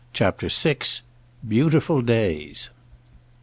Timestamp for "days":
2.01-2.71